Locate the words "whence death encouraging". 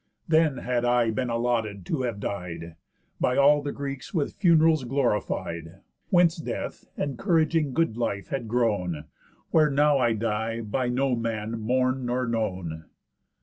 6.09-7.73